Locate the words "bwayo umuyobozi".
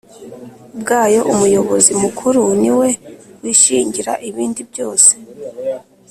0.81-1.91